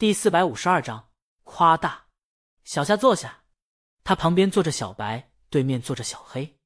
[0.00, 1.10] 第四百五十二章
[1.44, 2.06] 夸大。
[2.64, 3.44] 小夏坐下，
[4.02, 6.56] 他旁边坐着小白，对面坐着小黑。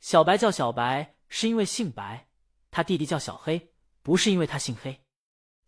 [0.00, 2.28] 小白叫小白是因为姓白，
[2.72, 5.04] 他弟弟叫小黑不是因为他姓黑。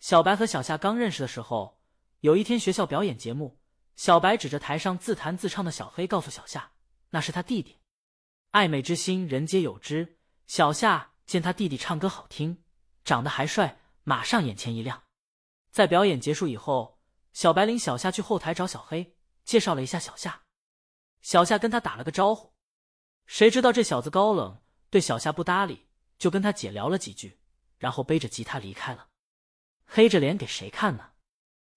[0.00, 1.80] 小白和小夏刚认识的时候，
[2.22, 3.60] 有一天学校表演节目，
[3.94, 6.72] 小白指着台上自弹自唱的小黑，告诉小夏
[7.10, 7.78] 那是他弟弟。
[8.50, 10.18] 爱美之心，人皆有之。
[10.48, 12.64] 小夏见他弟弟唱歌好听，
[13.04, 15.04] 长得还帅，马上眼前一亮。
[15.70, 16.95] 在表演结束以后，
[17.36, 20.44] 小白领小夏去后台找小黑，介绍了一下小夏。
[21.20, 22.54] 小夏跟他打了个招呼，
[23.26, 25.86] 谁知道这小子高冷，对小夏不搭理，
[26.16, 27.38] 就跟他姐聊了几句，
[27.76, 29.08] 然后背着吉他离开了。
[29.84, 31.10] 黑着脸给谁看呢？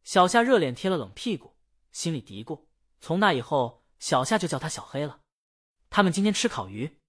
[0.06, 1.58] 小夏热脸贴了冷屁股，
[1.92, 2.68] 心里嘀咕：
[3.02, 5.20] 从那以后，小夏就叫他小黑了。
[5.90, 7.02] 他们今天吃烤鱼，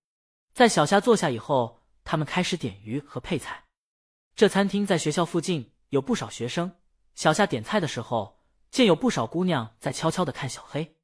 [0.52, 3.66] 在小夏坐下以后，他们开始点鱼和配菜。
[4.34, 6.80] 这餐厅在学校附近，有不少学生。
[7.14, 8.39] 小夏点菜的时候，
[8.70, 10.96] 见有不少姑娘在悄悄的看小黑，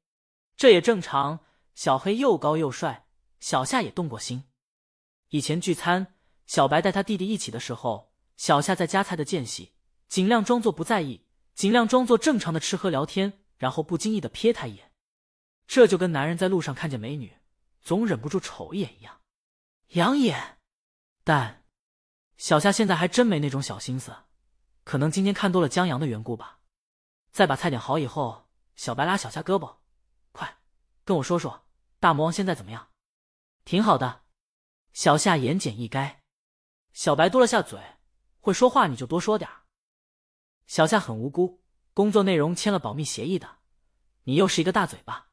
[0.55, 1.41] 这也正常。
[1.75, 3.05] 小黑又高又帅，
[3.39, 4.45] 小夏也动过心。
[5.29, 6.15] 以前聚餐，
[6.47, 9.73] 小白带他弟弟一起的时候，小夏在夹菜的间隙，
[10.07, 14.91] 尽量装作不在意，尽量装作正常的吃喝聊天，然后不经意的瞥他一眼，
[15.67, 17.37] 这就跟男人在路上看见美女，
[17.81, 19.21] 总忍不住瞅一眼一样，
[19.89, 20.57] 养眼。
[21.23, 21.63] 但
[22.37, 24.15] 小夏现在还真没那种小心思。
[24.83, 26.56] 可能今天看多了江阳的缘故吧。
[27.31, 29.77] 再把菜点好以后，小白拉小夏胳膊
[30.31, 30.57] ：“快
[31.03, 31.67] 跟我说说，
[31.99, 32.89] 大魔王现在怎么样
[33.65, 34.23] ？”“挺好的。”
[34.93, 36.17] 小夏言简意赅。
[36.93, 37.79] 小白嘟了下嘴
[38.39, 39.49] ：“会说话你就多说点
[40.65, 43.59] 小夏很无辜，工作内容签了保密协议的，
[44.23, 45.29] 你又是一个大嘴巴。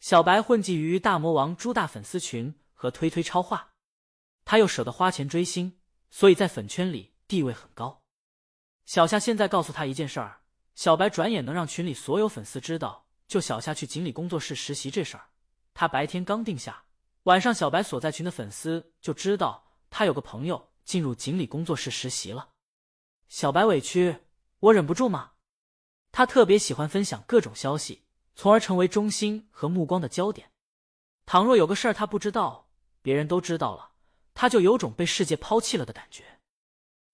[0.00, 3.74] 小白混迹于大魔王朱大粉丝群和推推超话，
[4.44, 8.02] 他又舍得花钱追星，所以在粉圈里地位很高。
[8.84, 10.42] 小夏现在告诉他一件事儿，
[10.74, 15.28] 小白转眼能让群里所有粉丝知道，就小夏去锦鲤工作室实习这事儿。
[15.72, 16.84] 他白天刚定下，
[17.24, 22.50] 晚上小白所在群的粉丝就知道他有个朋友进入锦鲤工作室实习了。
[23.28, 24.18] 小白委屈，
[24.60, 25.32] 我忍不住吗？
[26.12, 28.02] 他特别喜欢分享各种消息，
[28.34, 30.50] 从而成为中心和目光的焦点。
[31.26, 32.68] 倘若有个事儿他不知道，
[33.00, 33.92] 别人都知道了，
[34.34, 36.40] 他就有种被世界抛弃了的感觉。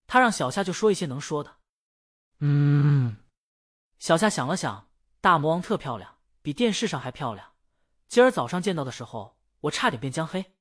[0.05, 1.57] 他让小夏就说一些能说的。
[2.39, 3.15] 嗯，
[4.01, 4.89] 小夏想了想，
[5.21, 7.53] 大魔王特漂亮，比电视上还漂亮。
[8.07, 10.55] 今儿早上见到的时候，我差点变江黑。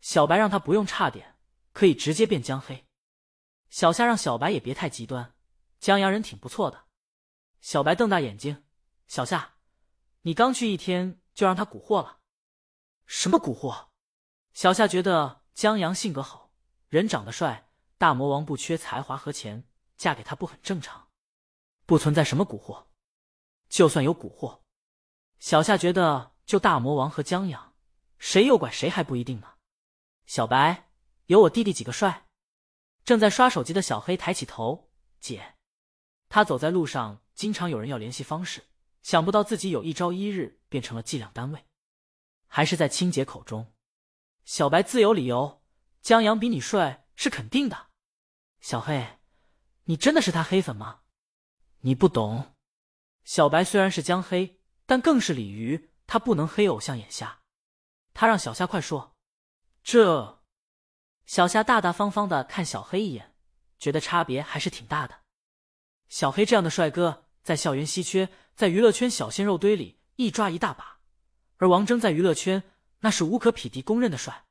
[0.00, 1.36] 小白让他不用差点，
[1.72, 2.86] 可以直接变江黑。
[3.70, 5.34] 小夏让小白也别太极端，
[5.80, 6.84] 江阳人挺不错的。
[7.60, 8.62] 小白瞪大眼睛，
[9.08, 9.54] 小夏，
[10.22, 12.20] 你刚去一天就让他蛊惑了？
[13.04, 13.88] 什么蛊惑？
[14.52, 16.52] 小夏觉得江阳性格好，
[16.86, 19.64] 人长得帅，大魔王不缺才华和钱。
[19.96, 21.09] 嫁给他不很正常，
[21.90, 22.86] 不存在什么蛊惑。
[23.68, 24.60] 就算有蛊惑，
[25.40, 27.74] 小夏觉得就大魔王和江阳，
[28.16, 29.54] 谁诱拐谁还不一定呢。
[30.24, 30.88] 小白
[31.26, 32.28] 有我弟弟几个帅。
[33.04, 35.56] 正在刷手机的小黑抬起头，姐。
[36.28, 38.68] 他走在路上，经常有人要联系方式，
[39.02, 41.66] 想不到自己有一朝一日变成了计量单位，
[42.46, 43.72] 还是在青姐口中。
[44.44, 45.64] 小白自有理由，
[46.00, 47.88] 江阳比你帅是肯定的。
[48.60, 49.18] 小黑。
[49.86, 50.99] 你真的是他黑粉吗？
[51.82, 52.54] 你不懂，
[53.24, 57.40] 小白虽然是江黑，但更是鲤鱼，他不能黑偶像眼瞎。
[58.12, 59.16] 他让小夏快说。
[59.82, 60.42] 这
[61.24, 63.34] 小夏大大方方的看小黑一眼，
[63.78, 65.20] 觉得差别还是挺大的。
[66.10, 70.98] 小黑这样的帅哥在校园稀缺，在娱乐圈小鲜肉堆里一抓一大把，
[71.56, 72.62] 而王峥在娱乐圈
[72.98, 74.44] 那是无可匹敌、公认的帅。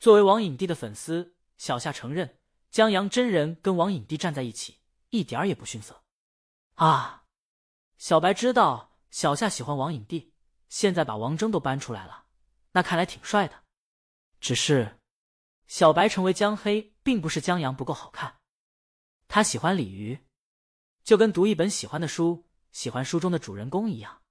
[0.00, 2.38] 作为王影帝的粉丝，小夏承认。
[2.70, 4.78] 江阳真人跟王影帝站在一起，
[5.10, 6.04] 一点儿也不逊色
[6.78, 7.24] 啊！
[7.96, 10.32] 小白知道小夏喜欢王影帝，
[10.68, 12.26] 现在把王峥都搬出来了，
[12.70, 13.64] 那看来挺帅的。
[14.38, 15.00] 只是
[15.66, 18.38] 小白成为江黑，并不是江阳不够好看，
[19.26, 20.24] 他喜欢鲤鱼，
[21.02, 24.22] 就跟读一本喜欢的书，喜欢书中的主人公一样，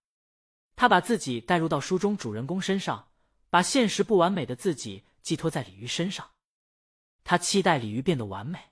[0.78, 3.12] 他把自己带入到书中主人公身上，
[3.50, 6.32] 把现实不完美的自己寄托在鲤鱼身上。
[7.26, 8.72] 他期待鲤鱼变得完美，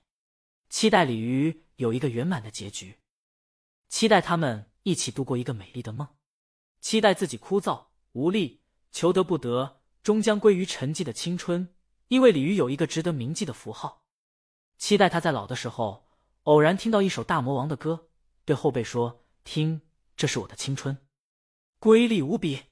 [0.70, 2.98] 期待鲤鱼有一个圆满的结局，
[3.88, 6.08] 期待他们一起度过一个美丽的梦，
[6.80, 8.62] 期待自己枯燥无力、
[8.92, 11.74] 求得不得，终将归于沉寂的青春。
[12.08, 14.04] 因为鲤鱼有一个值得铭记的符号，
[14.78, 16.08] 期待他在老的时候
[16.44, 18.10] 偶然听到一首大魔王的歌，
[18.44, 19.80] 对后辈说：“听，
[20.16, 20.96] 这是我的青春，
[21.80, 22.62] 瑰丽无比。”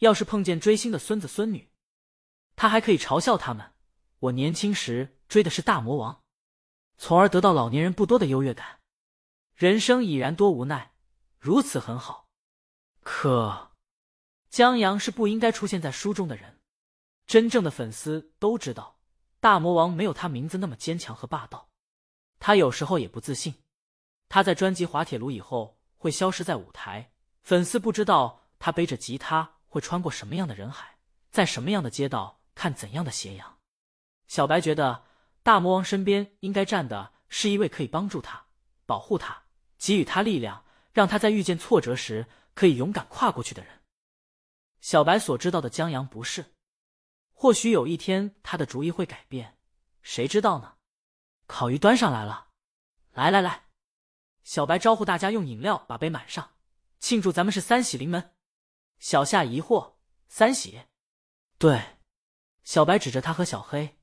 [0.00, 1.70] 要是碰见追星的孙子孙女，
[2.56, 3.72] 他还可以嘲笑他们。
[4.18, 6.22] 我年轻时追的是大魔王，
[6.98, 8.80] 从而得到老年人不多的优越感。
[9.62, 10.90] 人生已然多无奈，
[11.38, 12.26] 如此很好。
[13.04, 13.70] 可
[14.50, 16.58] 江阳是不应该出现在书中的人。
[17.28, 18.98] 真正的粉丝都知道，
[19.38, 21.68] 大魔王没有他名字那么坚强和霸道。
[22.40, 23.54] 他有时候也不自信。
[24.28, 27.12] 他在专辑《滑铁卢》以后会消失在舞台，
[27.44, 30.98] 粉丝不知道他背着吉他会穿过什么样的人海，
[31.30, 33.58] 在什么样的街道看怎样的斜阳。
[34.26, 35.04] 小白觉得
[35.44, 38.46] 大魔王身边应该站的是一位可以帮助他、
[38.84, 39.41] 保护他、
[39.82, 43.80] 给予他力量，让他在遇见挫折时可以勇敢跨过去的人。
[44.80, 46.54] 小白所知道的江阳不是，
[47.32, 49.58] 或许有一天他的主意会改变，
[50.00, 50.76] 谁知道呢？
[51.48, 52.50] 烤鱼端上来了，
[53.10, 53.64] 来来来。
[54.44, 56.52] 小白招呼大家用饮料把杯满上，
[57.00, 58.36] 庆祝咱们是三喜临门。
[59.00, 59.94] 小夏疑惑
[60.28, 60.82] ：“三喜？”
[61.58, 61.98] 对，
[62.62, 63.98] 小白指着他和小黑：“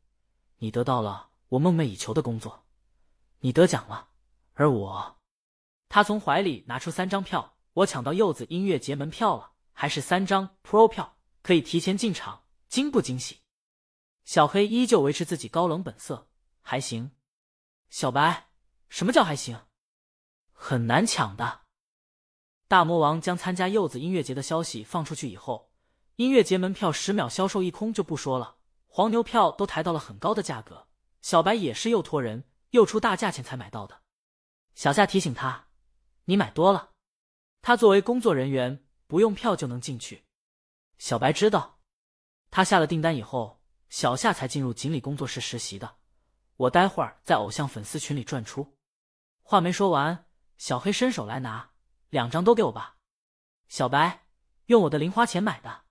[0.59, 2.65] 你得到了我梦寐以求的工作，
[3.39, 4.09] 你得奖了，
[4.55, 5.15] 而我……”
[5.89, 13.39] 他从怀里拿出三张票：“我抢到柚子音乐节门票了，还是三张 Pro 票，可以提前进场，惊不惊喜？”
[14.23, 16.29] 小黑依旧维持自己高冷本色
[16.61, 17.11] ：“还行。”
[17.89, 18.49] 小白
[18.87, 19.59] ：“什么叫还行？”
[20.53, 21.61] 很难抢的。
[22.67, 25.71] 大魔王将参加柚子音乐节的消息放出去以后，
[26.17, 30.87] 音乐节门票十秒销售一空就不说了，黄牛票都抬到了很高的价格。
[31.21, 34.01] 小白也是又托人又出大价钱才买到的。
[34.75, 35.68] 小夏提醒他
[36.29, 36.91] ：“你买多了。”
[37.61, 40.23] 他作为工作人员，不用票就能进去。
[40.99, 41.79] 小白知道，
[42.51, 45.97] 他下了订单以后，小夏才进入锦鲤工作室实习的。
[46.55, 48.77] 我待会儿在偶像粉丝群里转出。
[49.41, 50.27] 话没说完。
[50.57, 51.71] 小黑伸手来拿，
[52.09, 52.97] 两张都给我吧。
[53.69, 54.27] 小白
[54.65, 55.85] 用我的零花钱买的。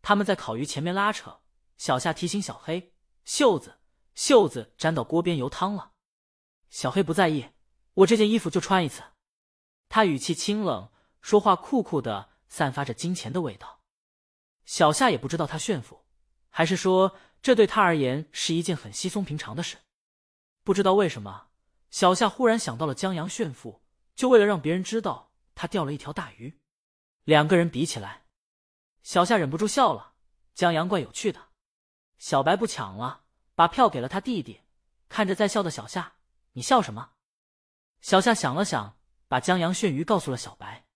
[0.00, 1.40] 他们在烤鱼前面拉扯，
[1.76, 2.94] 小夏提醒小黑
[3.26, 3.80] ：“袖子，
[4.14, 5.90] 袖子沾到锅边油汤了。”
[6.70, 7.50] 小黑不在意，
[7.94, 9.02] 我这件衣服就穿一次。
[9.96, 10.90] 他语气清冷，
[11.22, 13.80] 说话酷酷的，散发着金钱的味道。
[14.66, 16.04] 小夏也不知道他炫富，
[16.50, 19.78] 还是说这对他而言是一件很稀松平常的事。
[20.62, 21.46] 不知道为什么，
[21.88, 23.80] 小夏忽然想到了江阳炫富。
[24.14, 26.60] 就为了让别人知道他钓了一条大鱼，
[27.24, 28.26] 两个人比起来，
[29.02, 30.12] 小夏忍不住笑了。
[30.52, 31.40] 江阳怪有趣的，
[32.18, 34.60] 小白不抢了，把票给了他弟弟。
[35.08, 36.16] 看着在笑的小夏，
[36.52, 37.12] 你笑什么？
[38.02, 38.95] 小夏想了想，
[39.28, 40.86] 把江阳炫鱼告诉了小白。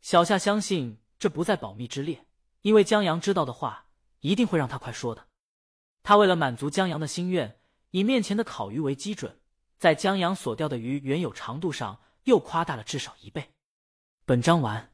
[0.00, 2.26] 小夏相信这不在保密之列，
[2.62, 3.86] 因为江阳知道的话，
[4.20, 5.28] 一定会让他快说的。
[6.02, 7.60] 他为了满足江阳的心愿，
[7.90, 9.40] 以面前的烤鱼为基准，
[9.78, 12.00] 在江阳所钓的鱼原有长度上。
[12.24, 13.52] 又夸大了至少一倍。
[14.24, 14.91] 本章完。